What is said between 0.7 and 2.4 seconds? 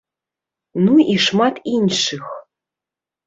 Ну і шмат іншых.